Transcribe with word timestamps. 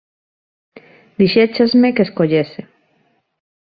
Dixéchesme 1.19 1.87
que 1.95 2.05
escollese. 2.07 2.61